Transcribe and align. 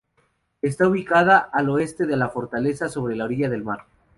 Se 0.63 0.83
ubicaba 0.87 1.37
al 1.53 1.69
oeste 1.69 2.07
de 2.07 2.17
la 2.17 2.29
fortaleza 2.29 2.89
sobre 2.89 3.15
la 3.15 3.25
orilla 3.25 3.49
del 3.49 3.63
mar. 3.63 3.85